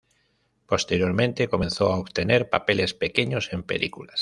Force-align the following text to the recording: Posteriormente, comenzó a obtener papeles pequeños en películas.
Posteriormente, 0.65 1.47
comenzó 1.47 1.93
a 1.93 1.99
obtener 1.99 2.49
papeles 2.49 2.95
pequeños 2.95 3.53
en 3.53 3.61
películas. 3.61 4.19